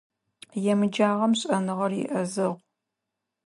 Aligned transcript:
Емыджагъэм 0.71 1.33
шӏэныгъэр 1.39 1.91
иӏэзэгъу. 2.01 2.55